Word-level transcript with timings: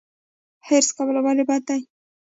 حرص 0.65 0.87
کول 0.97 1.17
ولې 1.25 1.43
بد 1.49 1.61
دي؟ 1.67 1.79